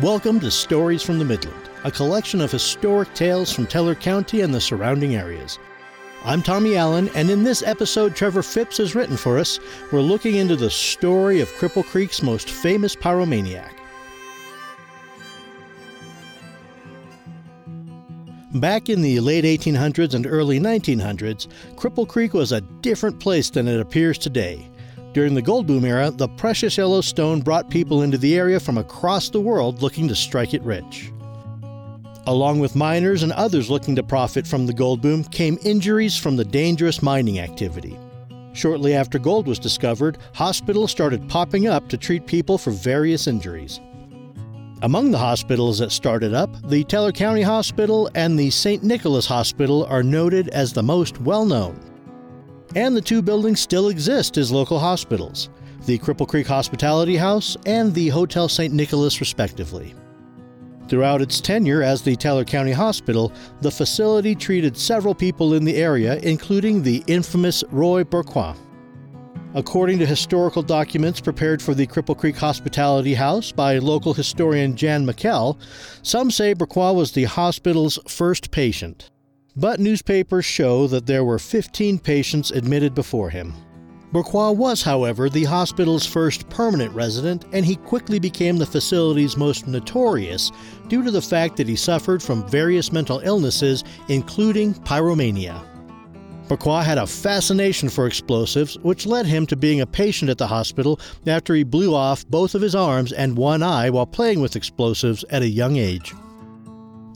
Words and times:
Welcome 0.00 0.40
to 0.40 0.50
Stories 0.50 1.02
from 1.02 1.18
the 1.18 1.24
Midland, 1.26 1.68
a 1.84 1.90
collection 1.90 2.40
of 2.40 2.50
historic 2.50 3.12
tales 3.12 3.52
from 3.52 3.66
Teller 3.66 3.94
County 3.94 4.40
and 4.40 4.52
the 4.52 4.60
surrounding 4.60 5.16
areas. 5.16 5.58
I'm 6.24 6.42
Tommy 6.42 6.76
Allen, 6.76 7.10
and 7.14 7.28
in 7.28 7.42
this 7.42 7.62
episode, 7.62 8.16
Trevor 8.16 8.42
Phipps 8.42 8.78
has 8.78 8.94
written 8.94 9.18
for 9.18 9.38
us. 9.38 9.60
We're 9.92 10.00
looking 10.00 10.36
into 10.36 10.56
the 10.56 10.70
story 10.70 11.42
of 11.42 11.50
Cripple 11.50 11.84
Creek's 11.84 12.22
most 12.22 12.48
famous 12.48 12.96
pyromaniac. 12.96 13.74
Back 18.54 18.88
in 18.88 19.02
the 19.02 19.20
late 19.20 19.44
1800s 19.44 20.14
and 20.14 20.26
early 20.26 20.58
1900s, 20.58 21.48
Cripple 21.76 22.08
Creek 22.08 22.32
was 22.32 22.52
a 22.52 22.62
different 22.62 23.20
place 23.20 23.50
than 23.50 23.68
it 23.68 23.78
appears 23.78 24.16
today. 24.16 24.71
During 25.12 25.34
the 25.34 25.42
gold 25.42 25.66
boom 25.66 25.84
era, 25.84 26.10
the 26.10 26.28
precious 26.28 26.78
yellow 26.78 27.02
stone 27.02 27.42
brought 27.42 27.68
people 27.68 28.00
into 28.00 28.16
the 28.16 28.34
area 28.34 28.58
from 28.58 28.78
across 28.78 29.28
the 29.28 29.40
world 29.40 29.82
looking 29.82 30.08
to 30.08 30.14
strike 30.14 30.54
it 30.54 30.62
rich. 30.62 31.12
Along 32.26 32.60
with 32.60 32.76
miners 32.76 33.22
and 33.22 33.32
others 33.32 33.68
looking 33.68 33.94
to 33.96 34.02
profit 34.02 34.46
from 34.46 34.66
the 34.66 34.72
gold 34.72 35.02
boom 35.02 35.24
came 35.24 35.58
injuries 35.64 36.16
from 36.16 36.36
the 36.36 36.44
dangerous 36.44 37.02
mining 37.02 37.40
activity. 37.40 37.98
Shortly 38.54 38.94
after 38.94 39.18
gold 39.18 39.46
was 39.46 39.58
discovered, 39.58 40.16
hospitals 40.34 40.90
started 40.90 41.28
popping 41.28 41.66
up 41.66 41.88
to 41.90 41.98
treat 41.98 42.26
people 42.26 42.56
for 42.56 42.70
various 42.70 43.26
injuries. 43.26 43.80
Among 44.80 45.10
the 45.10 45.18
hospitals 45.18 45.78
that 45.78 45.92
started 45.92 46.32
up, 46.32 46.50
the 46.68 46.84
Teller 46.84 47.12
County 47.12 47.42
Hospital 47.42 48.08
and 48.14 48.38
the 48.38 48.50
St. 48.50 48.82
Nicholas 48.82 49.26
Hospital 49.26 49.84
are 49.86 50.02
noted 50.02 50.48
as 50.48 50.72
the 50.72 50.82
most 50.82 51.20
well 51.20 51.44
known 51.44 51.91
and 52.74 52.96
the 52.96 53.00
two 53.00 53.22
buildings 53.22 53.60
still 53.60 53.88
exist 53.88 54.36
as 54.38 54.50
local 54.50 54.78
hospitals 54.78 55.50
the 55.86 55.98
Cripple 55.98 56.28
Creek 56.28 56.46
Hospitality 56.46 57.16
House 57.16 57.56
and 57.66 57.92
the 57.92 58.08
Hotel 58.08 58.48
St. 58.48 58.72
Nicholas, 58.72 59.18
respectively. 59.18 59.94
Throughout 60.86 61.22
its 61.22 61.40
tenure 61.40 61.82
as 61.82 62.02
the 62.02 62.14
Teller 62.14 62.44
County 62.44 62.70
Hospital, 62.70 63.32
the 63.62 63.70
facility 63.70 64.34
treated 64.34 64.76
several 64.76 65.14
people 65.14 65.54
in 65.54 65.64
the 65.64 65.74
area, 65.74 66.18
including 66.18 66.82
the 66.82 67.02
infamous 67.08 67.64
Roy 67.70 68.04
Bourquois. 68.04 68.54
According 69.54 69.98
to 69.98 70.06
historical 70.06 70.62
documents 70.62 71.20
prepared 71.20 71.60
for 71.60 71.74
the 71.74 71.86
Cripple 71.86 72.16
Creek 72.16 72.36
Hospitality 72.36 73.14
House 73.14 73.52
by 73.52 73.78
local 73.78 74.14
historian 74.14 74.76
Jan 74.76 75.04
McKell, 75.04 75.58
some 76.02 76.30
say 76.30 76.54
Bourquois 76.54 76.92
was 76.92 77.12
the 77.12 77.24
hospital's 77.24 77.98
first 78.06 78.50
patient 78.50 79.10
but 79.56 79.80
newspapers 79.80 80.44
show 80.44 80.86
that 80.86 81.06
there 81.06 81.24
were 81.24 81.38
15 81.38 81.98
patients 81.98 82.50
admitted 82.50 82.94
before 82.94 83.30
him. 83.30 83.54
Bourquois 84.12 84.50
was, 84.50 84.82
however, 84.82 85.30
the 85.30 85.44
hospital's 85.44 86.04
first 86.04 86.46
permanent 86.50 86.94
resident, 86.94 87.46
and 87.52 87.64
he 87.64 87.76
quickly 87.76 88.18
became 88.18 88.58
the 88.58 88.66
facility's 88.66 89.38
most 89.38 89.66
notorious 89.66 90.52
due 90.88 91.02
to 91.02 91.10
the 91.10 91.22
fact 91.22 91.56
that 91.56 91.68
he 91.68 91.76
suffered 91.76 92.22
from 92.22 92.46
various 92.48 92.92
mental 92.92 93.20
illnesses, 93.20 93.84
including 94.08 94.74
pyromania. 94.74 95.66
Bourquois 96.46 96.82
had 96.82 96.98
a 96.98 97.06
fascination 97.06 97.88
for 97.88 98.06
explosives, 98.06 98.76
which 98.80 99.06
led 99.06 99.24
him 99.24 99.46
to 99.46 99.56
being 99.56 99.80
a 99.80 99.86
patient 99.86 100.30
at 100.30 100.36
the 100.36 100.46
hospital 100.46 101.00
after 101.26 101.54
he 101.54 101.62
blew 101.62 101.94
off 101.94 102.28
both 102.28 102.54
of 102.54 102.60
his 102.60 102.74
arms 102.74 103.12
and 103.12 103.38
one 103.38 103.62
eye 103.62 103.88
while 103.88 104.04
playing 104.04 104.40
with 104.40 104.56
explosives 104.56 105.24
at 105.30 105.40
a 105.40 105.48
young 105.48 105.76
age. 105.76 106.12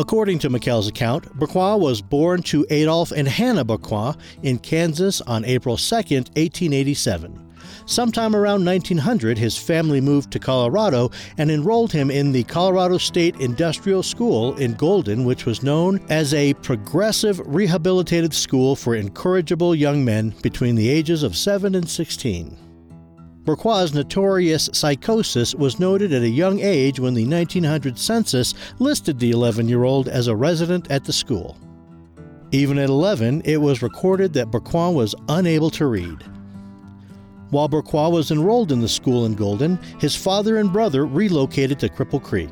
According 0.00 0.38
to 0.38 0.48
McKell's 0.48 0.88
account, 0.88 1.30
Bourquois 1.38 1.76
was 1.76 2.00
born 2.00 2.42
to 2.44 2.64
Adolf 2.70 3.12
and 3.12 3.28
Hannah 3.28 3.66
Bourquois 3.66 4.14
in 4.42 4.58
Kansas 4.58 5.20
on 5.20 5.44
April 5.44 5.76
2, 5.76 5.94
1887. 5.94 7.52
Sometime 7.84 8.34
around 8.34 8.64
1900, 8.64 9.36
his 9.36 9.58
family 9.58 10.00
moved 10.00 10.30
to 10.30 10.38
Colorado 10.38 11.10
and 11.36 11.50
enrolled 11.50 11.92
him 11.92 12.10
in 12.10 12.32
the 12.32 12.44
Colorado 12.44 12.96
State 12.96 13.36
Industrial 13.40 14.02
School 14.02 14.56
in 14.56 14.72
Golden, 14.72 15.26
which 15.26 15.44
was 15.44 15.62
known 15.62 16.00
as 16.08 16.32
a 16.32 16.54
progressive 16.54 17.36
rehabilitative 17.40 18.32
school 18.32 18.76
for 18.76 18.94
incorrigible 18.94 19.74
young 19.74 20.02
men 20.02 20.30
between 20.40 20.76
the 20.76 20.88
ages 20.88 21.22
of 21.22 21.36
7 21.36 21.74
and 21.74 21.86
16. 21.86 22.69
Bourquois' 23.44 23.94
notorious 23.94 24.68
psychosis 24.72 25.54
was 25.54 25.80
noted 25.80 26.12
at 26.12 26.22
a 26.22 26.28
young 26.28 26.60
age 26.60 27.00
when 27.00 27.14
the 27.14 27.26
1900 27.26 27.98
census 27.98 28.54
listed 28.78 29.18
the 29.18 29.30
11 29.30 29.68
year 29.68 29.84
old 29.84 30.08
as 30.08 30.26
a 30.26 30.36
resident 30.36 30.90
at 30.90 31.04
the 31.04 31.12
school. 31.12 31.56
Even 32.52 32.78
at 32.78 32.90
11, 32.90 33.42
it 33.44 33.56
was 33.56 33.82
recorded 33.82 34.32
that 34.32 34.50
Bourquois 34.50 34.90
was 34.90 35.14
unable 35.28 35.70
to 35.70 35.86
read. 35.86 36.22
While 37.50 37.68
Bourquois 37.68 38.10
was 38.10 38.30
enrolled 38.30 38.72
in 38.72 38.80
the 38.80 38.88
school 38.88 39.24
in 39.24 39.34
Golden, 39.34 39.78
his 39.98 40.14
father 40.14 40.58
and 40.58 40.72
brother 40.72 41.06
relocated 41.06 41.78
to 41.80 41.88
Cripple 41.88 42.22
Creek. 42.22 42.50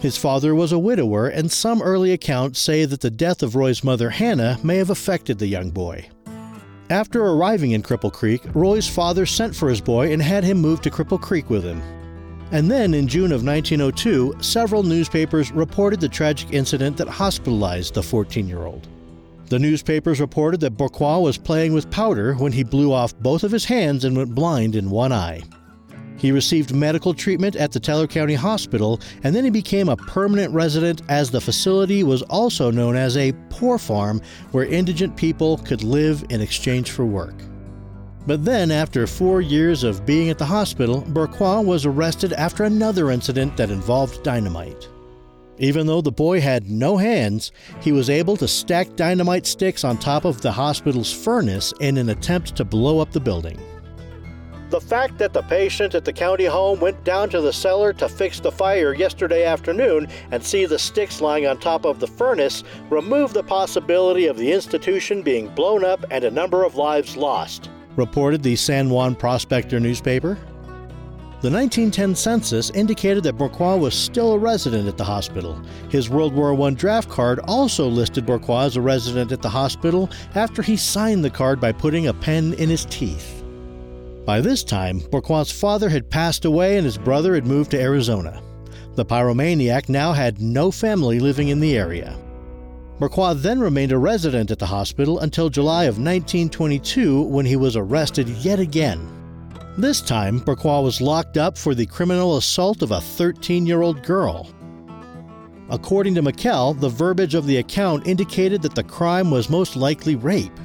His 0.00 0.16
father 0.16 0.54
was 0.54 0.72
a 0.72 0.78
widower, 0.78 1.28
and 1.28 1.50
some 1.50 1.80
early 1.80 2.12
accounts 2.12 2.58
say 2.58 2.84
that 2.84 3.00
the 3.00 3.10
death 3.10 3.42
of 3.42 3.56
Roy's 3.56 3.84
mother, 3.84 4.10
Hannah, 4.10 4.58
may 4.62 4.76
have 4.76 4.90
affected 4.90 5.38
the 5.38 5.46
young 5.46 5.70
boy. 5.70 6.08
After 6.90 7.24
arriving 7.24 7.70
in 7.70 7.82
Cripple 7.82 8.12
Creek, 8.12 8.42
Roy's 8.52 8.86
father 8.86 9.24
sent 9.24 9.56
for 9.56 9.70
his 9.70 9.80
boy 9.80 10.12
and 10.12 10.20
had 10.20 10.44
him 10.44 10.58
move 10.58 10.82
to 10.82 10.90
Cripple 10.90 11.20
Creek 11.20 11.48
with 11.48 11.64
him. 11.64 11.80
And 12.52 12.70
then 12.70 12.92
in 12.92 13.08
June 13.08 13.32
of 13.32 13.42
1902, 13.42 14.34
several 14.40 14.82
newspapers 14.82 15.50
reported 15.50 15.98
the 15.98 16.10
tragic 16.10 16.52
incident 16.52 16.98
that 16.98 17.08
hospitalized 17.08 17.94
the 17.94 18.02
14 18.02 18.46
year 18.46 18.64
old. 18.64 18.86
The 19.46 19.58
newspapers 19.58 20.20
reported 20.20 20.60
that 20.60 20.76
Bourquois 20.76 21.20
was 21.20 21.38
playing 21.38 21.72
with 21.72 21.90
powder 21.90 22.34
when 22.34 22.52
he 22.52 22.62
blew 22.62 22.92
off 22.92 23.18
both 23.18 23.44
of 23.44 23.52
his 23.52 23.64
hands 23.64 24.04
and 24.04 24.14
went 24.14 24.34
blind 24.34 24.76
in 24.76 24.90
one 24.90 25.12
eye. 25.12 25.42
He 26.24 26.32
received 26.32 26.74
medical 26.74 27.12
treatment 27.12 27.54
at 27.54 27.70
the 27.70 27.78
Teller 27.78 28.06
County 28.06 28.32
Hospital, 28.32 28.98
and 29.24 29.36
then 29.36 29.44
he 29.44 29.50
became 29.50 29.90
a 29.90 29.96
permanent 29.98 30.54
resident 30.54 31.02
as 31.10 31.30
the 31.30 31.38
facility 31.38 32.02
was 32.02 32.22
also 32.22 32.70
known 32.70 32.96
as 32.96 33.18
a 33.18 33.34
poor 33.50 33.76
farm 33.76 34.22
where 34.50 34.64
indigent 34.64 35.18
people 35.18 35.58
could 35.58 35.82
live 35.82 36.24
in 36.30 36.40
exchange 36.40 36.92
for 36.92 37.04
work. 37.04 37.34
But 38.26 38.42
then, 38.42 38.70
after 38.70 39.06
four 39.06 39.42
years 39.42 39.84
of 39.84 40.06
being 40.06 40.30
at 40.30 40.38
the 40.38 40.46
hospital, 40.46 41.02
Bourquois 41.02 41.60
was 41.60 41.84
arrested 41.84 42.32
after 42.32 42.64
another 42.64 43.10
incident 43.10 43.58
that 43.58 43.70
involved 43.70 44.22
dynamite. 44.22 44.88
Even 45.58 45.86
though 45.86 46.00
the 46.00 46.10
boy 46.10 46.40
had 46.40 46.70
no 46.70 46.96
hands, 46.96 47.52
he 47.82 47.92
was 47.92 48.08
able 48.08 48.38
to 48.38 48.48
stack 48.48 48.96
dynamite 48.96 49.44
sticks 49.44 49.84
on 49.84 49.98
top 49.98 50.24
of 50.24 50.40
the 50.40 50.52
hospital's 50.52 51.12
furnace 51.12 51.74
in 51.80 51.98
an 51.98 52.08
attempt 52.08 52.56
to 52.56 52.64
blow 52.64 52.98
up 52.98 53.12
the 53.12 53.20
building. 53.20 53.58
The 54.74 54.80
fact 54.80 55.18
that 55.18 55.32
the 55.32 55.42
patient 55.42 55.94
at 55.94 56.04
the 56.04 56.12
county 56.12 56.46
home 56.46 56.80
went 56.80 57.04
down 57.04 57.30
to 57.30 57.40
the 57.40 57.52
cellar 57.52 57.92
to 57.92 58.08
fix 58.08 58.40
the 58.40 58.50
fire 58.50 58.92
yesterday 58.92 59.44
afternoon 59.44 60.08
and 60.32 60.42
see 60.42 60.66
the 60.66 60.80
sticks 60.80 61.20
lying 61.20 61.46
on 61.46 61.58
top 61.58 61.84
of 61.84 62.00
the 62.00 62.08
furnace 62.08 62.64
removed 62.90 63.34
the 63.34 63.44
possibility 63.44 64.26
of 64.26 64.36
the 64.36 64.50
institution 64.50 65.22
being 65.22 65.46
blown 65.54 65.84
up 65.84 66.04
and 66.10 66.24
a 66.24 66.30
number 66.32 66.64
of 66.64 66.74
lives 66.74 67.16
lost, 67.16 67.70
reported 67.94 68.42
the 68.42 68.56
San 68.56 68.90
Juan 68.90 69.14
Prospector 69.14 69.78
newspaper. 69.78 70.34
The 71.40 71.52
1910 71.52 72.16
census 72.16 72.70
indicated 72.70 73.22
that 73.22 73.38
Bourquois 73.38 73.76
was 73.76 73.94
still 73.94 74.32
a 74.32 74.38
resident 74.38 74.88
at 74.88 74.96
the 74.96 75.04
hospital. 75.04 75.62
His 75.88 76.10
World 76.10 76.34
War 76.34 76.60
I 76.60 76.70
draft 76.70 77.08
card 77.08 77.38
also 77.44 77.86
listed 77.86 78.26
Bourquois 78.26 78.64
as 78.64 78.76
a 78.76 78.80
resident 78.80 79.30
at 79.30 79.40
the 79.40 79.48
hospital 79.48 80.10
after 80.34 80.62
he 80.62 80.76
signed 80.76 81.24
the 81.24 81.30
card 81.30 81.60
by 81.60 81.70
putting 81.70 82.08
a 82.08 82.12
pen 82.12 82.54
in 82.54 82.68
his 82.68 82.86
teeth. 82.86 83.43
By 84.24 84.40
this 84.40 84.64
time, 84.64 85.00
Bourquois' 85.10 85.52
father 85.52 85.90
had 85.90 86.08
passed 86.08 86.46
away 86.46 86.76
and 86.76 86.84
his 86.84 86.96
brother 86.96 87.34
had 87.34 87.46
moved 87.46 87.72
to 87.72 87.80
Arizona. 87.80 88.42
The 88.94 89.04
pyromaniac 89.04 89.88
now 89.88 90.12
had 90.12 90.40
no 90.40 90.70
family 90.70 91.20
living 91.20 91.48
in 91.48 91.60
the 91.60 91.76
area. 91.76 92.16
Bourquois 92.98 93.34
then 93.34 93.60
remained 93.60 93.92
a 93.92 93.98
resident 93.98 94.50
at 94.50 94.58
the 94.58 94.66
hospital 94.66 95.20
until 95.20 95.50
July 95.50 95.84
of 95.84 95.98
1922 95.98 97.22
when 97.22 97.44
he 97.44 97.56
was 97.56 97.76
arrested 97.76 98.28
yet 98.28 98.60
again. 98.60 99.10
This 99.76 100.00
time, 100.00 100.38
Bourquois 100.38 100.80
was 100.80 101.00
locked 101.00 101.36
up 101.36 101.58
for 101.58 101.74
the 101.74 101.84
criminal 101.84 102.36
assault 102.36 102.80
of 102.82 102.92
a 102.92 103.00
13 103.00 103.66
year 103.66 103.82
old 103.82 104.02
girl. 104.04 104.48
According 105.68 106.14
to 106.14 106.22
McKell, 106.22 106.78
the 106.78 106.88
verbiage 106.88 107.34
of 107.34 107.46
the 107.46 107.56
account 107.56 108.06
indicated 108.06 108.62
that 108.62 108.74
the 108.74 108.84
crime 108.84 109.30
was 109.30 109.50
most 109.50 109.76
likely 109.76 110.14
rape. 110.14 110.58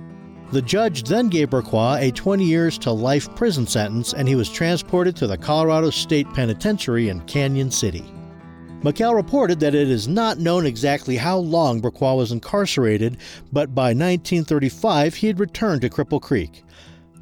The 0.51 0.61
judge 0.63 1.03
then 1.03 1.29
gave 1.29 1.51
Bourquois 1.51 1.97
a 1.99 2.11
20 2.11 2.43
years 2.43 2.79
to 2.79 2.91
life 2.91 3.33
prison 3.35 3.67
sentence 3.67 4.13
and 4.13 4.27
he 4.27 4.33
was 4.33 4.49
transported 4.49 5.15
to 5.17 5.27
the 5.27 5.37
Colorado 5.37 5.91
State 5.91 6.27
Penitentiary 6.33 7.09
in 7.09 7.21
Cañon 7.21 7.71
City. 7.71 8.03
McKell 8.81 9.13
reported 9.13 9.59
that 9.59 9.75
it 9.75 9.89
is 9.89 10.07
not 10.07 10.39
known 10.39 10.65
exactly 10.65 11.17
how 11.17 11.37
long 11.37 11.81
Bourquois 11.81 12.15
was 12.15 12.31
incarcerated, 12.31 13.17
but 13.51 13.75
by 13.75 13.89
1935 13.89 15.13
he 15.13 15.27
had 15.27 15.39
returned 15.39 15.81
to 15.81 15.89
Cripple 15.89 16.21
Creek. 16.21 16.63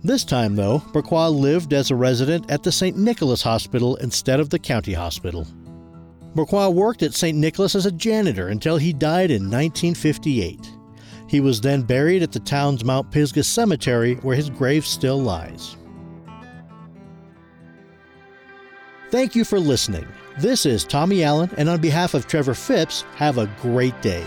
This 0.03 0.24
time, 0.24 0.56
though, 0.56 0.79
Bourquois 0.94 1.27
lived 1.27 1.74
as 1.74 1.91
a 1.91 1.95
resident 1.95 2.50
at 2.50 2.63
the 2.63 2.71
St. 2.71 2.95
Nicholas 2.95 3.41
Hospital 3.41 3.97
instead 3.97 4.39
of 4.39 4.51
the 4.51 4.59
county 4.59 4.94
hospital. 4.94 5.45
Bourquois 6.33 6.69
worked 6.69 7.03
at 7.03 7.15
St. 7.15 7.38
Nicholas 7.38 7.75
as 7.75 7.88
a 7.88 7.91
janitor 7.91 8.47
until 8.50 8.77
he 8.77 8.94
died 8.94 9.31
in 9.31 9.50
1958. 9.50 10.76
He 11.27 11.41
was 11.41 11.62
then 11.62 11.81
buried 11.81 12.24
at 12.24 12.31
the 12.31 12.39
town's 12.39 12.85
Mount 12.85 13.12
Pisgah 13.12 13.44
Cemetery, 13.44 14.15
where 14.15 14.35
his 14.35 14.50
grave 14.50 14.85
still 14.85 15.21
lies. 15.21 15.75
Thank 19.09 19.35
you 19.35 19.45
for 19.45 19.59
listening. 19.59 20.07
This 20.39 20.65
is 20.65 20.83
Tommy 20.83 21.24
Allen, 21.24 21.50
and 21.57 21.69
on 21.69 21.81
behalf 21.81 22.13
of 22.13 22.27
Trevor 22.27 22.53
Phipps, 22.53 23.03
have 23.15 23.38
a 23.38 23.51
great 23.62 24.00
day. 24.01 24.25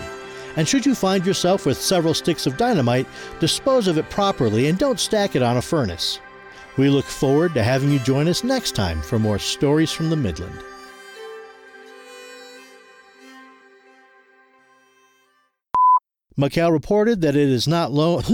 And 0.57 0.67
should 0.67 0.85
you 0.85 0.95
find 0.95 1.25
yourself 1.25 1.65
with 1.65 1.81
several 1.81 2.15
sticks 2.15 2.47
of 2.47 2.57
dynamite, 2.57 3.07
dispose 3.39 3.87
of 3.87 3.99
it 3.99 4.11
properly 4.11 4.69
and 4.69 4.79
don't 4.79 4.99
stack 4.99 5.37
it 5.37 5.43
on 5.43 5.57
a 5.57 5.63
furnace. 5.63 6.19
We 6.77 6.89
look 6.89 7.05
forward 7.05 7.55
to 7.55 7.63
having 7.63 7.91
you 7.91 7.99
join 8.01 8.27
us 8.27 8.43
next 8.43 8.75
time 8.75 9.01
for 9.03 9.19
more 9.19 9.39
stories 9.39 9.93
from 9.93 10.11
the 10.11 10.17
Midland. 10.17 10.65
McKell 16.41 16.73
reported 16.73 17.21
that 17.21 17.37
it 17.37 17.49
is 17.51 17.69
not 17.69 17.93
low. 17.93 18.21